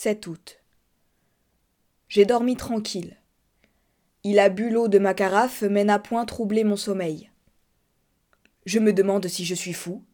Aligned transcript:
7 0.00 0.28
août. 0.28 0.62
J'ai 2.06 2.24
dormi 2.24 2.54
tranquille. 2.54 3.16
Il 4.22 4.38
a 4.38 4.48
bu 4.48 4.70
l'eau 4.70 4.86
de 4.86 5.00
ma 5.00 5.12
carafe, 5.12 5.62
mais 5.62 5.82
n'a 5.82 5.98
point 5.98 6.24
troublé 6.24 6.62
mon 6.62 6.76
sommeil. 6.76 7.32
Je 8.64 8.78
me 8.78 8.92
demande 8.92 9.26
si 9.26 9.44
je 9.44 9.56
suis 9.56 9.72
fou. 9.72 10.04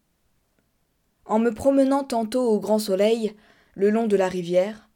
En 1.27 1.39
me 1.39 1.51
promenant 1.51 2.03
tantôt 2.03 2.49
au 2.49 2.61
grand 2.61 2.79
soleil, 2.79 3.35
le 3.75 3.91
long 3.91 4.07
de 4.07 4.17
la 4.17 4.27
rivière, 4.27 4.89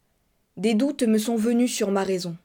des 0.57 0.73
doutes 0.73 1.03
me 1.03 1.19
sont 1.19 1.37
venus 1.37 1.75
sur 1.75 1.91
ma 1.91 2.03
raison. 2.03 2.39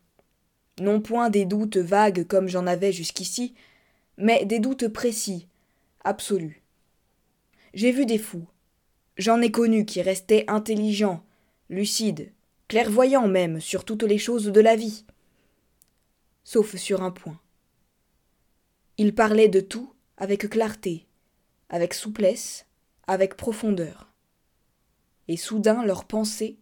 Non 0.82 1.00
point 1.00 1.30
des 1.30 1.46
doutes 1.46 1.78
vagues 1.78 2.28
comme 2.28 2.50
j'en 2.50 2.68
avais 2.68 2.92
jusqu'ici, 2.92 3.54
mais 4.18 4.44
des 4.44 4.60
doutes 4.60 4.90
précis, 4.90 5.48
absolus. 6.04 6.62
J'ai 7.74 7.94
vu 7.94 8.06
des 8.06 8.18
fous. 8.18 8.48
J'en 9.16 9.40
ai 9.40 9.50
connu 9.50 9.86
qui 9.86 10.02
restaient 10.02 10.44
intelligents, 10.50 11.24
lucides, 11.74 12.32
clairvoyants 12.68 13.28
même 13.28 13.60
sur 13.60 13.84
toutes 13.84 14.04
les 14.04 14.18
choses 14.18 14.46
de 14.46 14.62
la 14.62 14.76
vie. 14.76 15.06
Sauf 16.44 16.76
sur 16.76 17.04
un 17.04 17.12
point. 17.12 17.40
Ils 18.98 19.16
parlaient 19.16 19.50
de 19.50 19.60
tout 19.60 19.94
avec 20.18 20.50
clarté, 20.50 21.08
avec 21.70 21.94
souplesse, 21.94 22.66
avec 23.08 23.36
profondeur. 23.36 24.14
Et 25.28 25.38
soudain 25.38 25.84
leurs 25.84 26.06
pensées, 26.06 26.58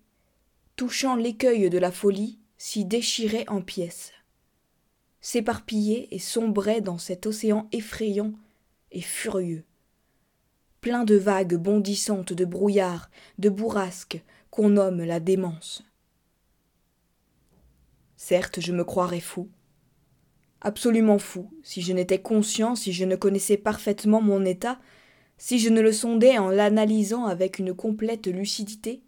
touchant 0.76 1.16
l'écueil 1.16 1.70
de 1.70 1.78
la 1.78 1.92
folie, 1.92 2.40
s'y 2.58 2.86
déchiraient 2.86 3.50
en 3.50 3.62
pièces, 3.62 4.14
s'éparpillaient 5.20 6.08
et 6.12 6.20
sombraient 6.20 6.82
dans 6.82 6.98
cet 6.98 7.26
océan 7.26 7.68
effrayant 7.72 8.34
et 8.92 9.02
furieux, 9.02 9.64
plein 10.80 11.04
de 11.04 11.16
vagues 11.16 11.56
bondissantes 11.56 12.34
de 12.34 12.46
brouillard, 12.46 13.10
de 13.40 13.50
bourrasques 13.50 14.24
qu'on 14.52 14.70
nomme 14.70 15.04
la 15.04 15.20
démence. 15.20 15.84
Certes, 18.18 18.60
je 18.60 18.74
me 18.74 18.84
croirais 18.84 19.22
fou, 19.22 19.50
absolument 20.60 21.18
fou, 21.18 21.50
si 21.64 21.82
je 21.82 21.94
n'étais 21.94 22.22
conscient, 22.22 22.76
si 22.76 22.94
je 22.94 23.06
ne 23.06 23.16
connaissais 23.16 23.58
parfaitement 23.58 24.22
mon 24.22 24.46
état, 24.46 24.80
si 25.38 25.58
je 25.58 25.70
ne 25.70 25.82
le 25.82 25.92
sondais 25.92 26.38
en 26.38 26.50
l'analysant 26.50 27.26
avec 27.26 27.58
une 27.58 27.74
complète 27.74 28.28
lucidité. 28.28 29.02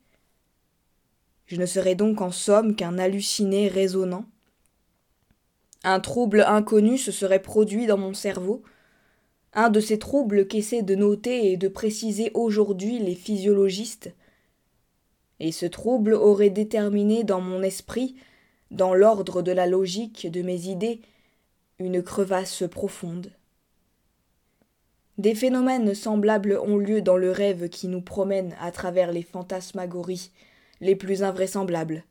Je 1.46 1.58
ne 1.58 1.66
serais 1.66 1.94
donc 1.94 2.22
en 2.22 2.32
somme 2.32 2.76
qu'un 2.76 2.98
halluciné 2.98 3.68
raisonnant 3.68 4.26
Un 5.84 6.00
trouble 6.00 6.42
inconnu 6.42 6.98
se 6.98 7.12
serait 7.12 7.42
produit 7.42 7.86
dans 7.86 7.98
mon 7.98 8.14
cerveau, 8.14 8.64
un 9.54 9.70
de 9.70 9.80
ces 9.80 10.00
troubles 10.00 10.48
qu'essaient 10.48 10.82
de 10.82 10.96
noter 10.96 11.52
et 11.52 11.58
de 11.58 11.68
préciser 11.68 12.32
aujourd'hui 12.34 12.98
les 12.98 13.14
physiologistes, 13.14 14.12
et 15.44 15.52
ce 15.52 15.66
trouble 15.66 16.14
aurait 16.14 16.50
déterminé 16.50 17.26
dans 17.26 17.42
mon 17.42 17.64
esprit, 17.64 18.16
dans 18.72 18.94
l'ordre 18.94 19.42
de 19.42 19.52
la 19.52 19.68
logique 19.68 20.32
de 20.32 20.42
mes 20.42 20.70
idées, 20.70 21.02
une 21.80 22.02
crevasse 22.02 22.64
profonde. 22.72 23.30
Des 25.18 25.36
phénomènes 25.36 25.96
semblables 25.96 26.58
ont 26.64 26.78
lieu 26.78 27.02
dans 27.02 27.18
le 27.18 27.30
rêve 27.30 27.68
qui 27.68 27.90
nous 27.90 28.00
promène 28.00 28.56
à 28.62 28.72
travers 28.72 29.12
les 29.12 29.22
fantasmagories 29.22 30.32
les 30.80 30.96
plus 30.96 31.24
invraisemblables, 31.24 32.06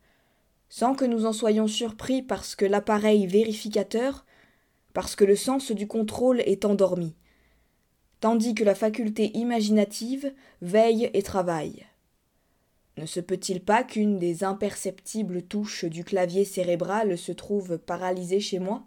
sans 0.69 0.93
que 0.93 1.03
nous 1.03 1.25
en 1.25 1.33
soyons 1.33 1.67
surpris 1.67 2.21
parce 2.21 2.55
que 2.55 2.65
l'appareil 2.65 3.25
vérificateur, 3.25 4.27
parce 4.93 5.15
que 5.15 5.25
le 5.25 5.35
sens 5.35 5.71
du 5.71 5.87
contrôle 5.87 6.41
est 6.41 6.65
endormi, 6.65 7.15
tandis 8.19 8.53
que 8.53 8.63
la 8.63 8.75
faculté 8.75 9.35
imaginative 9.35 10.31
veille 10.61 11.09
et 11.15 11.23
travaille. 11.23 11.87
Ne 12.97 13.05
se 13.05 13.19
peut-il 13.19 13.63
pas 13.63 13.83
qu'une 13.83 14.19
des 14.19 14.43
imperceptibles 14.43 15.41
touches 15.43 15.85
du 15.85 16.03
clavier 16.03 16.45
cérébral 16.45 17.17
se 17.17 17.31
trouve 17.31 17.77
paralysée 17.77 18.39
chez 18.39 18.59
moi? 18.59 18.85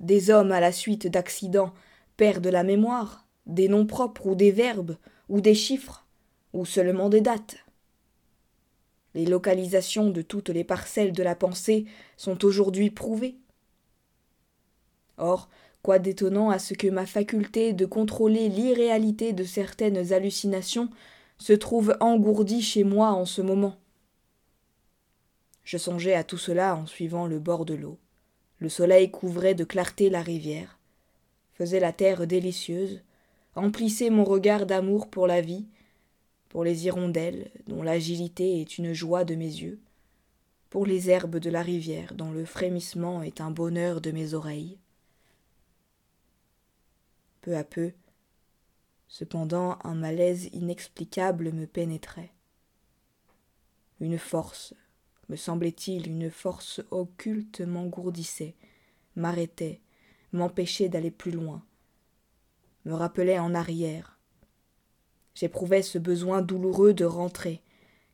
Des 0.00 0.30
hommes 0.30 0.52
à 0.52 0.60
la 0.60 0.72
suite 0.72 1.06
d'accidents 1.06 1.74
perdent 2.16 2.46
la 2.46 2.62
mémoire, 2.62 3.26
des 3.46 3.68
noms 3.68 3.86
propres 3.86 4.26
ou 4.26 4.34
des 4.34 4.50
verbes, 4.50 4.96
ou 5.28 5.40
des 5.40 5.54
chiffres, 5.54 6.06
ou 6.52 6.64
seulement 6.64 7.08
des 7.08 7.20
dates. 7.20 7.56
Les 9.14 9.26
localisations 9.26 10.10
de 10.10 10.22
toutes 10.22 10.50
les 10.50 10.64
parcelles 10.64 11.12
de 11.12 11.22
la 11.22 11.34
pensée 11.34 11.86
sont 12.16 12.44
aujourd'hui 12.44 12.90
prouvées. 12.90 13.38
Or, 15.16 15.48
quoi 15.82 15.98
d'étonnant 15.98 16.50
à 16.50 16.58
ce 16.58 16.74
que 16.74 16.88
ma 16.88 17.06
faculté 17.06 17.72
de 17.72 17.86
contrôler 17.86 18.48
l'irréalité 18.48 19.32
de 19.32 19.44
certaines 19.44 20.12
hallucinations 20.12 20.90
se 21.38 21.52
trouve 21.52 21.96
engourdie 22.00 22.62
chez 22.62 22.84
moi 22.84 23.10
en 23.12 23.24
ce 23.24 23.42
moment. 23.42 23.76
Je 25.64 25.78
songeais 25.78 26.14
à 26.14 26.24
tout 26.24 26.38
cela 26.38 26.76
en 26.76 26.86
suivant 26.86 27.26
le 27.26 27.38
bord 27.38 27.64
de 27.64 27.74
l'eau. 27.74 27.98
Le 28.58 28.68
soleil 28.68 29.10
couvrait 29.10 29.54
de 29.54 29.64
clarté 29.64 30.08
la 30.08 30.22
rivière 30.22 30.76
faisait 31.56 31.80
la 31.80 31.92
terre 31.92 32.26
délicieuse, 32.26 33.00
emplissait 33.54 34.10
mon 34.10 34.24
regard 34.24 34.66
d'amour 34.66 35.08
pour 35.08 35.26
la 35.26 35.40
vie, 35.40 35.66
pour 36.50 36.64
les 36.64 36.86
hirondelles 36.86 37.50
dont 37.66 37.82
l'agilité 37.82 38.60
est 38.60 38.78
une 38.78 38.92
joie 38.92 39.24
de 39.24 39.34
mes 39.34 39.46
yeux, 39.46 39.80
pour 40.68 40.84
les 40.84 41.08
herbes 41.08 41.38
de 41.38 41.50
la 41.50 41.62
rivière 41.62 42.14
dont 42.14 42.30
le 42.30 42.44
frémissement 42.44 43.22
est 43.22 43.40
un 43.40 43.50
bonheur 43.50 44.02
de 44.02 44.10
mes 44.10 44.34
oreilles. 44.34 44.76
Peu 47.40 47.56
à 47.56 47.64
peu, 47.64 47.92
cependant 49.08 49.78
un 49.84 49.94
malaise 49.94 50.48
inexplicable 50.52 51.52
me 51.52 51.66
pénétrait. 51.66 52.32
Une 54.00 54.18
force, 54.18 54.74
me 55.28 55.36
semblait-il, 55.36 56.06
une 56.08 56.30
force 56.30 56.80
occulte 56.90 57.60
m'engourdissait, 57.60 58.54
m'arrêtait, 59.14 59.80
m'empêchait 60.32 60.88
d'aller 60.88 61.10
plus 61.10 61.30
loin, 61.30 61.64
me 62.84 62.94
rappelait 62.94 63.38
en 63.38 63.54
arrière. 63.54 64.18
J'éprouvais 65.34 65.82
ce 65.82 65.98
besoin 65.98 66.42
douloureux 66.42 66.94
de 66.94 67.04
rentrer, 67.04 67.62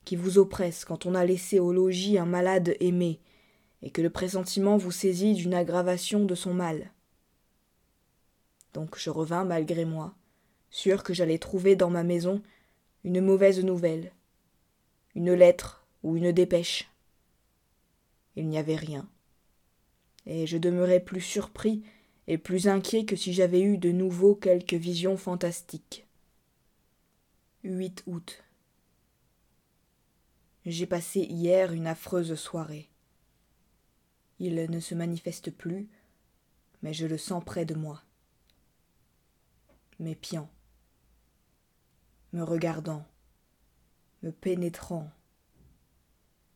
qui 0.04 0.16
vous 0.16 0.38
oppresse 0.38 0.84
quand 0.84 1.06
on 1.06 1.14
a 1.14 1.24
laissé 1.24 1.60
au 1.60 1.72
logis 1.72 2.18
un 2.18 2.26
malade 2.26 2.76
aimé, 2.80 3.20
et 3.82 3.90
que 3.90 4.02
le 4.02 4.10
pressentiment 4.10 4.76
vous 4.76 4.92
saisit 4.92 5.34
d'une 5.34 5.54
aggravation 5.54 6.24
de 6.24 6.34
son 6.34 6.54
mal. 6.54 6.92
Donc 8.72 8.96
je 8.98 9.10
revins 9.10 9.44
malgré 9.44 9.84
moi, 9.84 10.14
sûr 10.72 11.04
que 11.04 11.14
j'allais 11.14 11.38
trouver 11.38 11.76
dans 11.76 11.90
ma 11.90 12.02
maison 12.02 12.42
une 13.04 13.20
mauvaise 13.20 13.62
nouvelle, 13.62 14.10
une 15.14 15.32
lettre 15.32 15.86
ou 16.02 16.16
une 16.16 16.32
dépêche. 16.32 16.90
Il 18.34 18.48
n'y 18.48 18.58
avait 18.58 18.76
rien, 18.76 19.08
et 20.26 20.46
je 20.46 20.56
demeurais 20.56 21.00
plus 21.00 21.20
surpris 21.20 21.84
et 22.26 22.38
plus 22.38 22.66
inquiet 22.66 23.04
que 23.04 23.16
si 23.16 23.32
j'avais 23.32 23.60
eu 23.60 23.76
de 23.78 23.92
nouveau 23.92 24.34
quelque 24.34 24.74
vision 24.74 25.16
fantastique. 25.16 26.06
8 27.64 28.04
août. 28.06 28.42
J'ai 30.64 30.86
passé 30.86 31.20
hier 31.20 31.72
une 31.72 31.86
affreuse 31.86 32.34
soirée. 32.36 32.88
Il 34.38 34.54
ne 34.54 34.80
se 34.80 34.94
manifeste 34.94 35.50
plus, 35.50 35.88
mais 36.82 36.94
je 36.94 37.06
le 37.06 37.18
sens 37.18 37.44
près 37.44 37.64
de 37.64 37.74
moi. 37.74 38.02
M'épiant, 39.98 40.48
me 42.32 42.42
regardant, 42.42 43.04
me 44.22 44.32
pénétrant, 44.32 45.10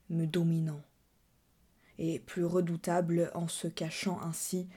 me 0.08 0.26
dominant, 0.26 0.82
et 1.98 2.20
plus 2.20 2.44
redoutable 2.44 3.30
en 3.34 3.48
se 3.48 3.68
cachant 3.68 4.20
ainsi 4.20 4.68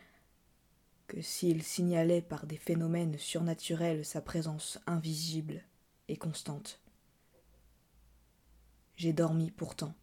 que 1.07 1.21
s'il 1.21 1.63
signalait 1.63 2.21
par 2.21 2.45
des 2.45 2.57
phénomènes 2.57 3.17
surnaturels 3.17 4.05
sa 4.05 4.21
présence 4.21 4.79
invisible 4.85 5.63
et 6.07 6.17
constante. 6.17 6.79
J'ai 8.95 9.13
dormi 9.13 9.51
pourtant. 9.51 9.95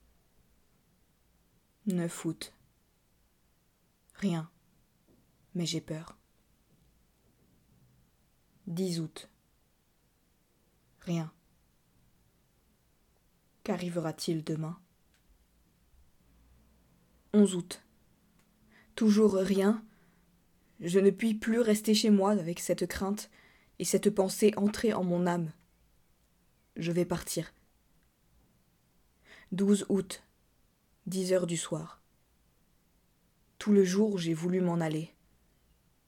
9 1.87 2.25
août. 2.25 2.53
Rien, 4.15 4.51
mais 5.55 5.67
j'ai 5.67 5.81
peur. 5.81 6.17
10 8.67 9.01
août. 9.01 9.29
Rien. 11.07 11.33
Qu'arrivera-t-il 13.63 14.45
demain? 14.45 14.79
11 17.33 17.55
août. 17.55 17.83
Toujours 18.97 19.35
rien, 19.35 19.85
je 20.81 20.99
ne 20.99 21.11
puis 21.11 21.35
plus 21.35 21.61
rester 21.61 21.95
chez 21.95 22.11
moi 22.11 22.33
avec 22.33 22.61
cette 22.61 22.87
crainte 22.87 23.31
et 23.79 23.85
cette 23.85 24.11
pensée 24.11 24.53
entrée 24.57 24.93
en 24.93 25.05
mon 25.05 25.27
âme. 25.27 25.53
Je 26.77 26.93
vais 26.93 27.05
partir. 27.05 27.53
12 29.53 29.87
août, 29.89 30.23
10 31.07 31.33
heures 31.33 31.47
du 31.47 31.57
soir. 31.57 32.03
Tout 33.59 33.73
le 33.73 33.85
jour 33.85 34.19
j'ai 34.19 34.35
voulu 34.35 34.61
m'en 34.61 34.81
aller. 34.81 35.15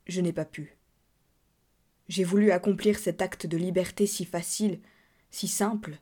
Je 0.07 0.21
n'ai 0.21 0.33
pas 0.33 0.45
pu. 0.45 0.78
J'ai 2.09 2.25
voulu 2.25 2.51
accomplir 2.53 2.99
cet 2.99 3.21
acte 3.21 3.47
de 3.47 3.57
liberté 3.59 4.07
si 4.07 4.25
facile, 4.25 4.81
si 5.31 5.47
simple. 5.47 5.99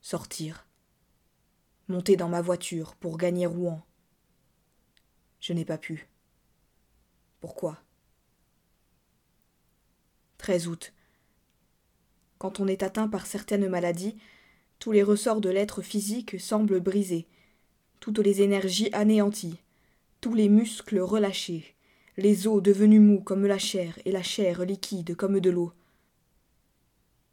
Sortir, 0.00 0.66
monter 1.88 2.16
dans 2.16 2.28
ma 2.28 2.40
voiture 2.40 2.94
pour 2.96 3.18
gagner 3.18 3.46
Rouen. 3.46 3.84
Je 5.40 5.52
n'ai 5.52 5.64
pas 5.64 5.78
pu. 5.78 6.08
Pourquoi? 7.40 7.78
13 10.38 10.68
août. 10.68 10.92
Quand 12.38 12.60
on 12.60 12.66
est 12.66 12.82
atteint 12.82 13.08
par 13.08 13.26
certaines 13.26 13.68
maladies, 13.68 14.16
tous 14.78 14.92
les 14.92 15.02
ressorts 15.02 15.40
de 15.40 15.50
l'être 15.50 15.82
physique 15.82 16.40
semblent 16.40 16.80
brisés, 16.80 17.26
toutes 18.00 18.18
les 18.18 18.42
énergies 18.42 18.90
anéanties, 18.92 19.58
tous 20.20 20.34
les 20.34 20.48
muscles 20.48 21.00
relâchés, 21.00 21.75
les 22.16 22.46
os 22.46 22.62
devenus 22.62 23.00
mous 23.00 23.20
comme 23.20 23.44
la 23.44 23.58
chair 23.58 23.98
et 24.06 24.10
la 24.10 24.22
chair 24.22 24.64
liquide 24.64 25.14
comme 25.16 25.38
de 25.40 25.50
l'eau. 25.50 25.72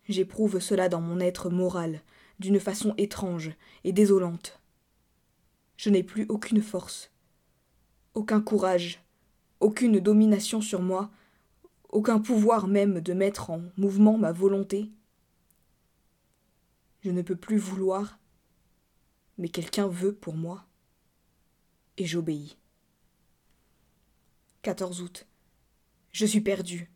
J'éprouve 0.09 0.59
cela 0.59 0.89
dans 0.89 0.99
mon 0.99 1.21
être 1.21 1.49
moral, 1.49 2.01
d'une 2.39 2.59
façon 2.59 2.93
étrange 2.97 3.51
et 3.85 3.93
désolante. 3.93 4.59
Je 5.77 5.89
n'ai 5.89 6.03
plus 6.03 6.25
aucune 6.27 6.61
force, 6.61 7.11
aucun 8.13 8.41
courage, 8.41 9.01
aucune 9.61 9.99
domination 9.99 10.59
sur 10.59 10.81
moi, 10.81 11.09
aucun 11.89 12.19
pouvoir 12.19 12.67
même 12.67 12.99
de 12.99 13.13
mettre 13.13 13.49
en 13.49 13.61
mouvement 13.77 14.17
ma 14.17 14.33
volonté. 14.33 14.91
Je 17.01 17.11
ne 17.11 17.21
peux 17.21 17.37
plus 17.37 17.57
vouloir, 17.57 18.19
mais 19.37 19.47
quelqu'un 19.47 19.87
veut 19.87 20.13
pour 20.13 20.35
moi, 20.35 20.65
et 21.97 22.05
j'obéis. 22.05 22.57
14 24.63 25.01
août. 25.01 25.27
Je 26.13 26.25
suis 26.25 26.39
perdu. 26.39 26.89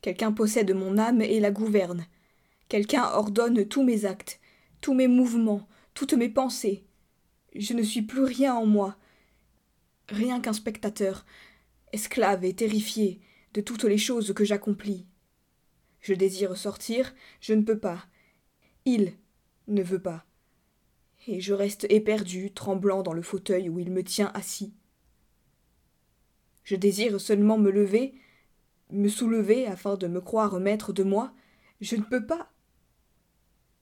Quelqu'un 0.00 0.32
possède 0.32 0.74
mon 0.74 0.98
âme 0.98 1.22
et 1.22 1.38
la 1.38 1.52
gouverne. 1.52 2.06
Quelqu'un 2.68 3.04
ordonne 3.04 3.66
tous 3.68 3.84
mes 3.84 4.04
actes, 4.04 4.40
tous 4.80 4.92
mes 4.92 5.06
mouvements, 5.06 5.68
toutes 5.94 6.14
mes 6.14 6.28
pensées. 6.28 6.84
Je 7.54 7.72
ne 7.72 7.84
suis 7.84 8.02
plus 8.02 8.24
rien 8.24 8.56
en 8.56 8.66
moi, 8.66 8.96
rien 10.08 10.40
qu'un 10.40 10.52
spectateur, 10.52 11.24
esclave 11.92 12.44
et 12.44 12.52
terrifié 12.52 13.20
de 13.54 13.60
toutes 13.60 13.84
les 13.84 13.98
choses 13.98 14.34
que 14.34 14.44
j'accomplis. 14.44 15.06
Je 16.00 16.14
désire 16.14 16.56
sortir, 16.56 17.14
je 17.40 17.54
ne 17.54 17.62
peux 17.62 17.78
pas. 17.78 18.06
Il 18.84 19.12
ne 19.68 19.84
veut 19.84 20.02
pas. 20.02 20.26
Et 21.28 21.40
je 21.40 21.54
reste 21.54 21.86
éperdu, 21.90 22.52
tremblant 22.52 23.04
dans 23.04 23.12
le 23.12 23.22
fauteuil 23.22 23.68
où 23.68 23.78
il 23.78 23.92
me 23.92 24.02
tient 24.02 24.32
assis. 24.34 24.74
Je 26.66 26.74
désire 26.74 27.20
seulement 27.20 27.58
me 27.58 27.70
lever, 27.70 28.12
me 28.90 29.08
soulever 29.08 29.68
afin 29.68 29.94
de 29.96 30.08
me 30.08 30.20
croire 30.20 30.58
maître 30.58 30.92
de 30.92 31.04
moi. 31.04 31.32
Je 31.80 31.94
ne 31.94 32.02
peux 32.02 32.26
pas. 32.26 32.52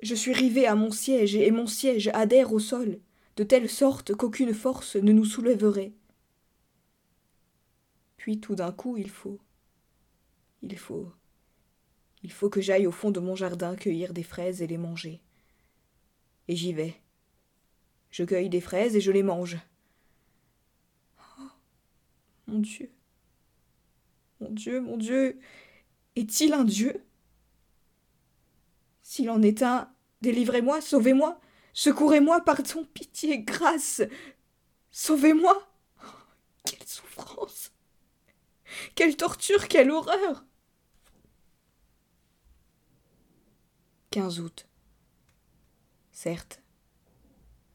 Je 0.03 0.15
suis 0.15 0.35
rivé 0.35 0.67
à 0.67 0.75
mon 0.75 0.91
siège 0.91 1.35
et 1.35 1.51
mon 1.51 1.67
siège 1.67 2.09
adhère 2.13 2.53
au 2.53 2.59
sol, 2.59 3.01
de 3.37 3.43
telle 3.43 3.71
sorte 3.71 4.15
qu'aucune 4.15 4.53
force 4.53 4.97
ne 4.97 5.13
nous 5.13 5.25
soulèverait. 5.25 5.95
Puis 8.19 8.39
tout 8.39 8.55
d'un 8.55 8.71
coup 8.71 8.99
il 8.99 9.09
faut. 9.09 9.41
Il 10.61 10.77
faut. 10.77 11.11
Il 12.23 12.33
faut 12.33 12.51
que 12.51 12.61
j'aille 12.61 12.87
au 12.87 12.93
fond 12.93 13.11
de 13.11 13.21
mon 13.21 13.35
jardin 13.35 13.77
cueillir 13.77 14.13
des 14.13 14.23
fraises 14.23 14.61
et 14.61 14.67
les 14.67 14.79
manger. 14.79 15.23
Et 16.49 16.57
j'y 16.57 16.75
vais. 16.75 17.01
Je 18.11 18.25
cueille 18.25 18.51
des 18.51 18.61
fraises 18.61 18.95
et 18.95 19.01
je 19.01 19.11
les 19.11 19.23
mange. 19.23 19.57
Mon 22.47 22.59
Dieu. 22.59 22.91
Mon 24.41 24.51
Dieu, 24.51 24.81
mon 24.81 24.97
Dieu. 24.97 25.39
Est-il 26.17 26.53
un 26.53 26.65
Dieu? 26.65 27.05
S'il 29.03 29.31
en 29.31 29.43
est 29.43 29.63
un, 29.63 29.93
délivrez-moi, 30.23 30.81
sauvez-moi, 30.81 31.41
secourez-moi, 31.73 32.41
pardon, 32.45 32.85
pitié, 32.93 33.41
grâce. 33.41 34.03
Sauvez-moi. 34.91 35.69
Oh, 36.03 36.07
quelle 36.65 36.87
souffrance. 36.87 37.73
Quelle 38.95 39.17
torture, 39.17 39.69
quelle 39.69 39.91
horreur. 39.91 40.45
15 44.11 44.41
août. 44.41 44.69
Certes, 46.13 46.63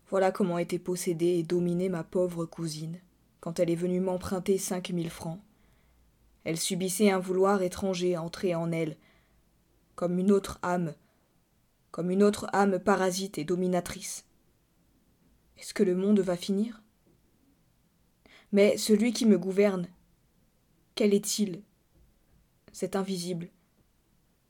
voilà 0.10 0.32
comment 0.32 0.58
était 0.58 0.80
possédée 0.80 1.38
et 1.38 1.44
dominée 1.44 1.90
ma 1.90 2.04
pauvre 2.04 2.46
cousine, 2.46 3.00
quand 3.40 3.60
elle 3.60 3.70
est 3.70 3.76
venue 3.76 4.00
m'emprunter 4.00 4.58
cinq 4.58 4.90
mille 4.90 5.10
francs. 5.10 5.40
Elle 6.44 6.58
subissait 6.60 7.12
un 7.12 7.20
vouloir 7.20 7.62
étranger 7.62 8.18
entrer 8.18 8.56
en 8.56 8.72
elle, 8.72 8.98
comme 9.96 10.20
une 10.20 10.32
autre 10.32 10.60
âme, 10.62 10.94
comme 11.92 12.12
une 12.12 12.24
autre 12.24 12.48
âme 12.54 12.80
parasite 12.80 13.38
et 13.38 13.44
dominatrice. 13.44 14.26
Est-ce 15.58 15.74
que 15.74 15.84
le 15.84 15.96
monde 15.96 16.20
va 16.22 16.38
finir? 16.38 16.82
Mais 18.52 18.78
celui 18.78 19.14
qui 19.14 19.26
me 19.26 19.38
gouverne, 19.38 19.88
quel 20.96 21.14
est-il? 21.14 21.62
Cet 22.72 22.96
invisible, 22.96 23.50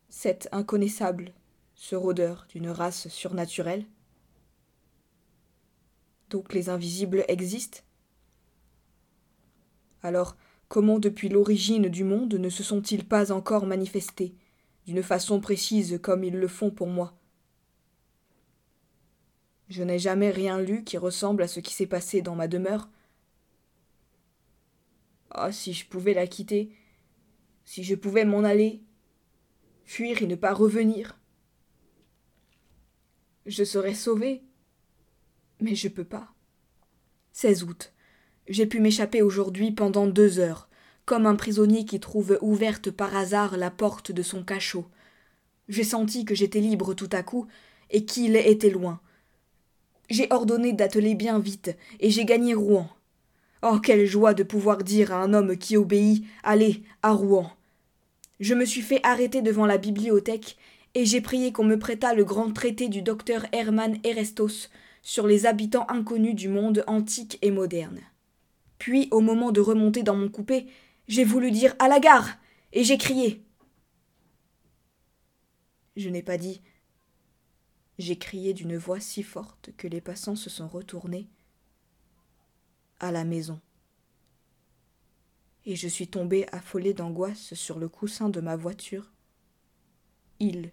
cet 0.10 0.50
inconnaissable, 0.52 1.34
ce 1.74 1.96
rôdeur 1.96 2.46
d'une 2.50 2.70
race 2.70 3.08
surnaturelle? 3.08 3.86
Donc 6.30 6.54
les 6.54 6.70
invisibles 6.70 7.26
existent? 7.28 7.80
Alors, 10.04 10.38
comment 10.68 11.00
depuis 11.00 11.30
l'origine 11.30 11.90
du 11.90 12.04
monde 12.04 12.34
ne 12.34 12.50
se 12.50 12.64
sont-ils 12.64 13.06
pas 13.06 13.32
encore 13.32 13.66
manifestés, 13.66 14.36
d'une 14.86 15.04
façon 15.04 15.40
précise 15.40 16.00
comme 16.02 16.24
ils 16.24 16.36
le 16.36 16.48
font 16.48 16.72
pour 16.72 16.88
moi? 16.88 17.18
Je 19.68 19.84
n'ai 19.84 20.00
jamais 20.00 20.32
rien 20.32 20.60
lu 20.60 20.84
qui 20.84 20.98
ressemble 20.98 21.44
à 21.44 21.48
ce 21.48 21.60
qui 21.60 21.74
s'est 21.74 21.86
passé 21.86 22.22
dans 22.22 22.36
ma 22.36 22.48
demeure. 22.48 22.90
Ah, 25.30 25.52
si 25.52 25.74
je 25.74 25.86
pouvais 25.86 26.14
la 26.14 26.26
quitter, 26.26 26.76
si 27.66 27.84
je 27.84 27.94
pouvais 27.94 28.26
m'en 28.26 28.44
aller, 28.44 28.82
fuir 29.86 30.24
et 30.24 30.28
ne 30.28 30.36
pas 30.36 30.54
revenir 30.54 31.20
je 33.50 33.64
serais 33.64 33.96
sauvé. 33.96 34.44
Mais 35.60 35.76
je 35.76 35.90
peux 35.90 36.06
pas. 36.06 36.34
16 37.34 37.64
août. 37.64 37.94
J'ai 38.50 38.66
pu 38.66 38.80
m'échapper 38.80 39.22
aujourd'hui 39.22 39.72
pendant 39.72 40.08
deux 40.08 40.40
heures, 40.40 40.70
comme 41.06 41.28
un 41.28 41.36
prisonnier 41.36 41.86
qui 41.86 42.00
trouve 42.00 42.40
ouverte 42.42 42.90
par 42.90 43.16
hasard 43.16 43.58
la 43.58 43.70
porte 43.70 44.12
de 44.12 44.24
son 44.24 44.44
cachot. 44.44 44.88
J'ai 45.68 45.84
senti 45.84 46.26
que 46.26 46.34
j'étais 46.34 46.60
libre 46.60 46.96
tout 46.96 47.10
à 47.12 47.22
coup, 47.22 47.46
et 47.92 48.06
qu'il 48.06 48.36
était 48.36 48.72
loin. 48.72 49.02
J'ai 50.10 50.28
ordonné 50.32 50.74
d'atteler 50.74 51.14
bien 51.14 51.38
vite, 51.38 51.78
et 52.00 52.10
j'ai 52.10 52.26
gagné 52.26 52.56
Rouen. 52.56 52.90
Oh, 53.62 53.78
quelle 53.78 54.08
joie 54.08 54.34
de 54.34 54.42
pouvoir 54.42 54.84
dire 54.84 55.14
à 55.14 55.22
un 55.22 55.36
homme 55.36 55.56
qui 55.56 55.78
obéit 55.78 56.26
Allez, 56.42 56.82
à 57.04 57.12
Rouen. 57.12 57.52
Je 58.40 58.56
me 58.56 58.66
suis 58.66 58.82
fait 58.82 59.02
arrêter 59.04 59.44
devant 59.44 59.68
la 59.68 59.78
bibliothèque 59.78 60.58
et 60.96 61.06
j'ai 61.06 61.22
prié 61.22 61.52
qu'on 61.52 61.66
me 61.66 61.78
prêtât 61.78 62.16
le 62.16 62.24
grand 62.24 62.52
traité 62.52 62.88
du 62.88 63.04
docteur 63.04 63.46
Hermann 63.52 63.98
Erestos 64.04 64.70
sur 65.04 65.28
les 65.28 65.46
habitants 65.46 65.86
inconnus 65.90 66.36
du 66.36 66.48
monde 66.48 66.84
antique 66.88 67.38
et 67.42 67.52
moderne. 67.52 68.00
Puis, 68.80 69.08
au 69.12 69.20
moment 69.20 69.52
de 69.52 69.62
remonter 69.62 70.02
dans 70.02 70.16
mon 70.16 70.30
coupé, 70.30 70.68
j'ai 71.08 71.24
voulu 71.24 71.52
dire 71.52 71.76
à 71.80 71.88
la 71.88 72.00
gare, 72.00 72.38
et 72.74 72.84
j'ai 72.84 72.98
crié. 72.98 73.44
Je 75.96 76.10
n'ai 76.10 76.24
pas 76.24 76.38
dit. 76.38 76.62
J'ai 77.98 78.18
crié 78.18 78.54
d'une 78.54 78.78
voix 78.78 79.00
si 79.00 79.22
forte 79.22 79.72
que 79.76 79.88
les 79.88 80.02
passants 80.02 80.38
se 80.38 80.50
sont 80.50 80.68
retournés 80.68 81.30
à 83.00 83.12
la 83.12 83.26
maison. 83.26 83.60
Et 85.66 85.76
je 85.76 85.88
suis 85.88 86.08
tombé 86.08 86.48
affolé 86.54 86.94
d'angoisse 86.94 87.54
sur 87.54 87.80
le 87.80 87.90
coussin 87.90 88.30
de 88.30 88.40
ma 88.40 88.56
voiture. 88.56 89.12
Il 90.40 90.72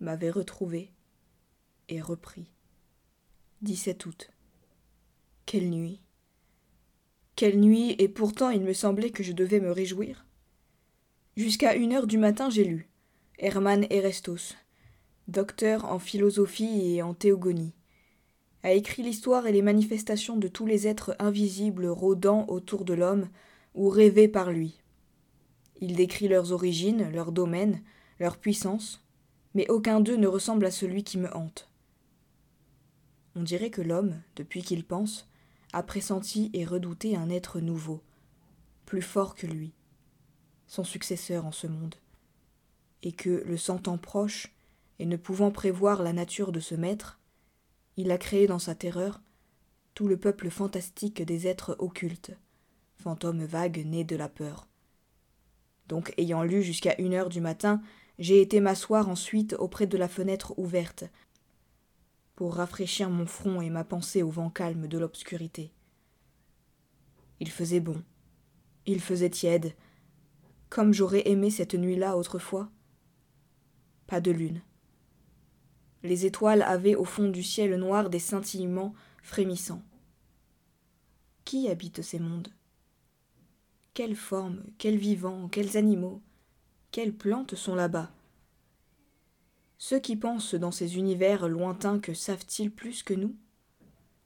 m'avait 0.00 0.30
retrouvé 0.30 0.90
et 1.88 2.00
repris. 2.00 2.50
17 3.60 4.06
août. 4.06 4.30
Quelle 5.44 5.70
nuit. 5.70 6.01
Quelle 7.34 7.58
nuit, 7.58 7.96
et 7.98 8.08
pourtant 8.08 8.50
il 8.50 8.62
me 8.62 8.72
semblait 8.72 9.10
que 9.10 9.22
je 9.22 9.32
devais 9.32 9.60
me 9.60 9.70
réjouir. 9.70 10.26
Jusqu'à 11.36 11.74
une 11.74 11.92
heure 11.92 12.06
du 12.06 12.18
matin 12.18 12.50
j'ai 12.50 12.64
lu 12.64 12.90
Hermann 13.38 13.86
Erestos, 13.90 14.54
docteur 15.28 15.86
en 15.86 15.98
philosophie 15.98 16.94
et 16.94 17.02
en 17.02 17.14
théogonie, 17.14 17.74
a 18.62 18.72
écrit 18.72 19.02
l'histoire 19.02 19.46
et 19.46 19.52
les 19.52 19.62
manifestations 19.62 20.36
de 20.36 20.46
tous 20.46 20.66
les 20.66 20.86
êtres 20.86 21.16
invisibles 21.18 21.86
rôdant 21.86 22.46
autour 22.48 22.84
de 22.84 22.94
l'homme 22.94 23.28
ou 23.74 23.88
rêvés 23.88 24.28
par 24.28 24.50
lui. 24.50 24.78
Il 25.80 25.96
décrit 25.96 26.28
leurs 26.28 26.52
origines, 26.52 27.10
leurs 27.10 27.32
domaines, 27.32 27.82
leur 28.20 28.36
puissance, 28.36 29.04
mais 29.54 29.68
aucun 29.68 30.00
d'eux 30.00 30.16
ne 30.16 30.28
ressemble 30.28 30.66
à 30.66 30.70
celui 30.70 31.02
qui 31.02 31.18
me 31.18 31.34
hante. 31.36 31.68
On 33.34 33.42
dirait 33.42 33.70
que 33.70 33.82
l'homme, 33.82 34.20
depuis 34.36 34.62
qu'il 34.62 34.84
pense, 34.84 35.28
a 35.72 35.82
pressenti 35.82 36.50
et 36.52 36.64
redouté 36.64 37.16
un 37.16 37.30
être 37.30 37.60
nouveau, 37.60 38.02
plus 38.86 39.02
fort 39.02 39.34
que 39.34 39.46
lui, 39.46 39.72
son 40.66 40.84
successeur 40.84 41.46
en 41.46 41.52
ce 41.52 41.66
monde, 41.66 41.94
et 43.02 43.12
que, 43.12 43.42
le 43.46 43.56
sentant 43.56 43.98
proche, 43.98 44.54
et 44.98 45.06
ne 45.06 45.16
pouvant 45.16 45.50
prévoir 45.50 46.02
la 46.02 46.12
nature 46.12 46.52
de 46.52 46.60
ce 46.60 46.74
maître, 46.74 47.18
Il 47.98 48.10
a 48.10 48.16
créé 48.16 48.46
dans 48.46 48.58
sa 48.58 48.74
terreur 48.74 49.20
tout 49.94 50.08
le 50.08 50.16
peuple 50.16 50.48
fantastique 50.48 51.20
des 51.20 51.46
êtres 51.46 51.76
occultes, 51.78 52.32
fantômes 52.96 53.44
vagues 53.44 53.84
nés 53.84 54.04
de 54.04 54.16
la 54.16 54.30
peur. 54.30 54.66
Donc, 55.88 56.14
ayant 56.16 56.42
lu 56.42 56.62
jusqu'à 56.62 56.98
une 56.98 57.12
heure 57.12 57.28
du 57.28 57.42
matin, 57.42 57.82
j'ai 58.18 58.40
été 58.40 58.60
m'asseoir 58.60 59.10
ensuite 59.10 59.54
auprès 59.58 59.86
de 59.86 59.98
la 59.98 60.08
fenêtre 60.08 60.58
ouverte, 60.58 61.04
pour 62.34 62.54
rafraîchir 62.54 63.10
mon 63.10 63.26
front 63.26 63.60
et 63.60 63.70
ma 63.70 63.84
pensée 63.84 64.22
au 64.22 64.30
vent 64.30 64.50
calme 64.50 64.88
de 64.88 64.98
l'obscurité. 64.98 65.72
Il 67.40 67.50
faisait 67.50 67.80
bon, 67.80 68.02
il 68.86 69.00
faisait 69.00 69.30
tiède, 69.30 69.74
comme 70.68 70.92
j'aurais 70.92 71.28
aimé 71.28 71.50
cette 71.50 71.74
nuit-là 71.74 72.16
autrefois. 72.16 72.70
Pas 74.06 74.20
de 74.20 74.30
lune. 74.30 74.62
Les 76.02 76.26
étoiles 76.26 76.62
avaient 76.62 76.94
au 76.94 77.04
fond 77.04 77.28
du 77.28 77.42
ciel 77.42 77.76
noir 77.76 78.10
des 78.10 78.18
scintillements 78.18 78.94
frémissants. 79.22 79.82
Qui 81.44 81.68
habite 81.68 82.02
ces 82.02 82.18
mondes? 82.18 82.48
Quelles 83.94 84.16
formes, 84.16 84.62
quels 84.78 84.96
vivants, 84.96 85.48
quels 85.48 85.76
animaux, 85.76 86.22
quelles 86.90 87.14
plantes 87.14 87.54
sont 87.54 87.74
là-bas? 87.74 88.10
Ceux 89.84 89.98
qui 89.98 90.14
pensent 90.14 90.54
dans 90.54 90.70
ces 90.70 90.96
univers 90.96 91.48
lointains 91.48 91.98
que 91.98 92.14
savent-ils 92.14 92.70
plus 92.70 93.02
que 93.02 93.14
nous? 93.14 93.34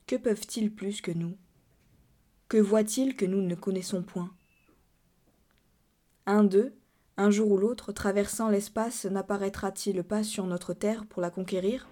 Que 0.05 0.15
peuvent-ils 0.15 0.71
plus 0.71 1.01
que 1.01 1.09
nous? 1.09 1.35
Que 2.47 2.59
voient-ils 2.59 3.15
que 3.15 3.25
nous 3.25 3.41
ne 3.41 3.55
connaissons 3.55 4.03
point? 4.03 4.31
Un 6.27 6.43
d'eux, 6.43 6.75
un 7.17 7.31
jour 7.31 7.49
ou 7.49 7.57
l'autre, 7.57 7.91
traversant 7.91 8.49
l'espace, 8.49 9.05
n'apparaîtra-t-il 9.05 10.03
pas 10.03 10.23
sur 10.23 10.45
notre 10.45 10.75
terre 10.75 11.07
pour 11.07 11.23
la 11.23 11.31
conquérir? 11.31 11.89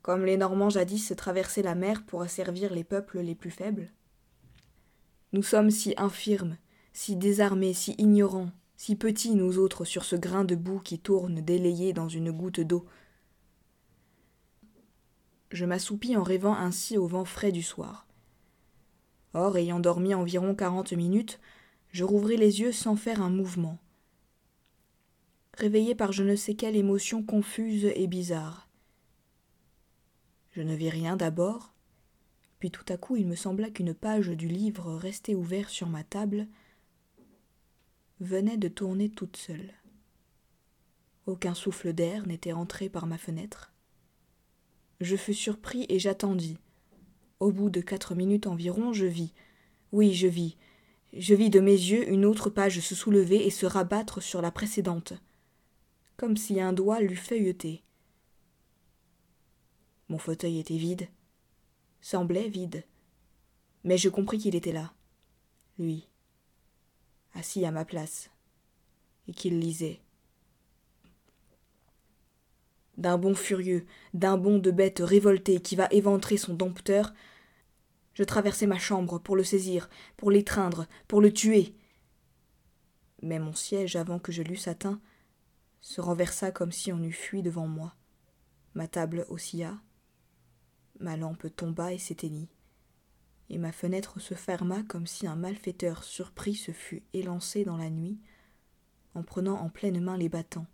Comme 0.00 0.24
les 0.24 0.38
Normands 0.38 0.70
jadis 0.70 1.12
traversaient 1.14 1.60
la 1.60 1.74
mer 1.74 2.06
pour 2.06 2.22
asservir 2.22 2.72
les 2.72 2.84
peuples 2.84 3.20
les 3.20 3.34
plus 3.34 3.50
faibles? 3.50 3.92
Nous 5.34 5.42
sommes 5.42 5.70
si 5.70 5.92
infirmes, 5.98 6.56
si 6.94 7.16
désarmés, 7.16 7.74
si 7.74 7.94
ignorants, 7.98 8.50
si 8.76 8.96
petits 8.96 9.34
nous 9.34 9.58
autres 9.58 9.84
sur 9.84 10.04
ce 10.04 10.16
grain 10.16 10.44
de 10.44 10.54
boue 10.54 10.80
qui 10.80 10.98
tourne 10.98 11.40
délayé 11.40 11.92
dans 11.92 12.08
une 12.08 12.30
goutte 12.30 12.60
d'eau. 12.60 12.86
Je 15.50 15.64
m'assoupis 15.64 16.16
en 16.16 16.22
rêvant 16.22 16.54
ainsi 16.54 16.98
au 16.98 17.06
vent 17.06 17.24
frais 17.24 17.52
du 17.52 17.62
soir. 17.62 18.06
Or, 19.34 19.56
ayant 19.56 19.80
dormi 19.80 20.14
environ 20.14 20.54
quarante 20.54 20.92
minutes, 20.92 21.40
je 21.92 22.04
rouvris 22.04 22.36
les 22.36 22.60
yeux 22.60 22.72
sans 22.72 22.96
faire 22.96 23.22
un 23.22 23.30
mouvement 23.30 23.78
réveillé 25.56 25.94
par 25.94 26.12
je 26.12 26.22
ne 26.22 26.36
sais 26.36 26.54
quelle 26.54 26.76
émotion 26.76 27.22
confuse 27.22 27.90
et 27.94 28.06
bizarre. 28.06 28.68
Je 30.52 30.62
ne 30.62 30.74
vis 30.74 30.90
rien 30.90 31.16
d'abord, 31.16 31.74
puis 32.58 32.70
tout 32.70 32.84
à 32.88 32.96
coup 32.96 33.16
il 33.16 33.26
me 33.26 33.34
sembla 33.34 33.70
qu'une 33.70 33.94
page 33.94 34.28
du 34.28 34.48
livre 34.48 34.94
resté 34.94 35.34
ouvert 35.34 35.68
sur 35.68 35.88
ma 35.88 36.04
table 36.04 36.46
venait 38.20 38.56
de 38.56 38.68
tourner 38.68 39.08
toute 39.08 39.36
seule. 39.36 39.72
Aucun 41.26 41.54
souffle 41.54 41.92
d'air 41.92 42.26
n'était 42.26 42.52
entré 42.52 42.88
par 42.88 43.06
ma 43.06 43.18
fenêtre. 43.18 43.72
Je 45.00 45.16
fus 45.16 45.34
surpris 45.34 45.86
et 45.88 45.98
j'attendis. 45.98 46.58
Au 47.40 47.52
bout 47.52 47.68
de 47.68 47.80
quatre 47.80 48.14
minutes 48.14 48.46
environ, 48.46 48.92
je 48.92 49.06
vis, 49.06 49.34
oui, 49.92 50.14
je 50.14 50.26
vis, 50.26 50.56
je 51.12 51.34
vis 51.34 51.50
de 51.50 51.60
mes 51.60 51.72
yeux 51.72 52.08
une 52.08 52.24
autre 52.24 52.48
page 52.48 52.80
se 52.80 52.94
soulever 52.94 53.46
et 53.46 53.50
se 53.50 53.66
rabattre 53.66 54.22
sur 54.22 54.40
la 54.40 54.50
précédente 54.50 55.14
comme 56.16 56.36
si 56.36 56.60
un 56.60 56.72
doigt 56.72 57.00
l'eût 57.00 57.16
feuilleté. 57.16 57.82
Mon 60.08 60.18
fauteuil 60.18 60.58
était 60.58 60.76
vide, 60.76 61.08
semblait 62.00 62.48
vide, 62.48 62.84
mais 63.84 63.98
je 63.98 64.08
compris 64.08 64.38
qu'il 64.38 64.54
était 64.54 64.72
là, 64.72 64.94
lui, 65.78 66.08
assis 67.36 67.64
à 67.64 67.70
ma 67.70 67.84
place, 67.84 68.30
et 69.28 69.32
qu'il 69.32 69.58
lisait. 69.58 70.00
D'un 72.96 73.18
bond 73.18 73.34
furieux, 73.34 73.86
d'un 74.14 74.38
bond 74.38 74.58
de 74.58 74.70
bête 74.70 75.00
révoltée 75.00 75.60
qui 75.60 75.76
va 75.76 75.86
éventrer 75.90 76.38
son 76.38 76.54
dompteur, 76.54 77.12
je 78.14 78.24
traversai 78.24 78.66
ma 78.66 78.78
chambre 78.78 79.18
pour 79.18 79.36
le 79.36 79.44
saisir, 79.44 79.90
pour 80.16 80.30
l'étreindre, 80.30 80.86
pour 81.06 81.20
le 81.20 81.30
tuer. 81.32 81.74
Mais 83.22 83.38
mon 83.38 83.54
siège, 83.54 83.96
avant 83.96 84.18
que 84.18 84.32
je 84.32 84.42
l'eusse 84.42 84.68
atteint, 84.68 85.00
se 85.82 86.00
renversa 86.00 86.50
comme 86.50 86.72
si 86.72 86.92
on 86.92 87.02
eût 87.02 87.12
fui 87.12 87.42
devant 87.42 87.66
moi. 87.66 87.94
Ma 88.74 88.88
table 88.88 89.26
oscilla, 89.28 89.78
ma 90.98 91.16
lampe 91.16 91.54
tomba 91.54 91.92
et 91.92 91.98
s'éteignit, 91.98 92.48
et 93.48 93.58
ma 93.58 93.72
fenêtre 93.72 94.20
se 94.20 94.34
ferma 94.34 94.82
comme 94.84 95.06
si 95.06 95.26
un 95.26 95.36
malfaiteur 95.36 96.04
surpris 96.04 96.54
se 96.54 96.72
fût 96.72 97.02
élancé 97.12 97.64
dans 97.64 97.76
la 97.76 97.90
nuit 97.90 98.18
en 99.14 99.22
prenant 99.22 99.56
en 99.60 99.70
pleine 99.70 100.00
main 100.00 100.16
les 100.16 100.28
battants. 100.28 100.66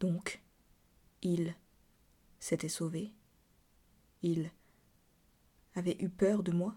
Donc, 0.00 0.42
il 1.22 1.54
s'était 2.38 2.68
sauvé. 2.68 3.12
Il 4.22 4.50
avait 5.74 5.96
eu 6.00 6.08
peur 6.08 6.42
de 6.42 6.52
moi. 6.52 6.74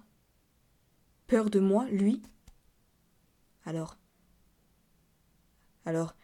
Peur 1.27 1.50
de 1.50 1.60
moi, 1.60 1.86
lui? 1.89 2.22
Alors, 3.65 3.98
alors, 5.86 6.15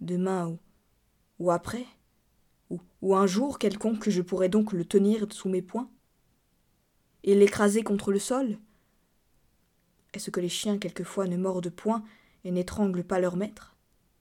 demain 0.00 0.48
ou, 0.48 0.58
ou 1.38 1.50
après, 1.50 1.86
ou, 2.70 2.80
ou 3.00 3.14
un 3.16 3.26
jour 3.26 3.58
quelconque 3.58 4.10
je 4.10 4.22
pourrais 4.22 4.48
donc 4.48 4.72
le 4.72 4.84
tenir 4.84 5.26
sous 5.32 5.48
mes 5.48 5.62
poings? 5.62 5.90
Et 7.28 7.34
l'écraser 7.34 7.82
contre 7.82 8.10
le 8.10 8.18
sol? 8.18 8.58
Est-ce 10.14 10.30
que 10.30 10.40
les 10.40 10.48
chiens 10.48 10.78
quelquefois 10.78 11.26
ne 11.26 11.36
mordent 11.36 11.68
point 11.68 12.02
et 12.44 12.50
n'étranglent 12.50 13.04
pas 13.04 13.20
leur 13.20 13.36
maître? 13.36 13.76